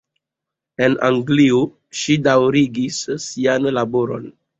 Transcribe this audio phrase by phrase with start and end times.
[0.85, 1.59] En Anglio
[1.99, 4.27] ŝi daŭrigis sian laboron.